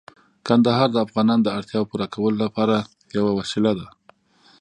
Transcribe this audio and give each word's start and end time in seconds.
کندهار 0.47 0.89
د 0.93 0.97
افغانانو 1.05 1.43
د 1.45 1.49
اړتیاوو 1.57 1.89
پوره 1.91 2.07
کولو 2.15 2.37
لپاره 2.45 2.75
یوه 3.17 3.31
وسیله 3.39 3.71
ده. 3.79 3.87